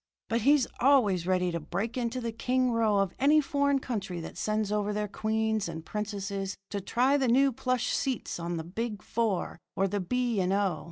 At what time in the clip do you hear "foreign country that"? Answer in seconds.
3.39-4.35